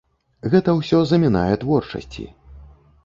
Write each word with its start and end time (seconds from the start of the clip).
Гэта 0.53 0.73
ўсё 0.79 1.01
замінае 1.11 1.53
творчасці. 1.65 2.27